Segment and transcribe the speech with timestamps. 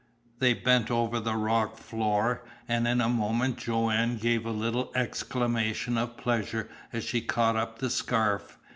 [0.39, 5.95] They bent over the rock floor, and in a moment Joanne gave a little exclamation
[5.95, 8.57] of pleasure as she caught up the scarf.